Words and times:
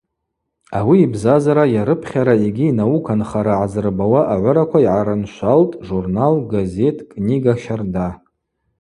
Ауи 0.77 0.97
йбзазара, 1.05 1.63
йарыпхьара 1.75 2.35
йгьи 2.47 2.67
йнаука 2.69 3.13
нхара 3.19 3.55
гӏазырбауа 3.59 4.21
агӏвыраква 4.33 4.79
йгӏарыншвалтӏ 4.83 5.79
журнал, 5.87 6.33
газет, 6.53 6.97
книга 7.11 7.53
щарда. 7.63 8.07